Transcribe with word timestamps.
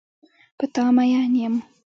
په 0.57 0.65
تا 0.73 0.83
مین 0.95 1.33
یم. 1.41 1.55